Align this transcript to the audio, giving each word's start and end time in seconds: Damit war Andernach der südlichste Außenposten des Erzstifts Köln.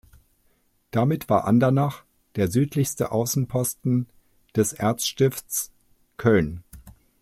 Damit 0.89 1.29
war 1.29 1.45
Andernach 1.45 2.05
der 2.35 2.47
südlichste 2.47 3.11
Außenposten 3.11 4.07
des 4.55 4.73
Erzstifts 4.73 5.71
Köln. 6.17 6.63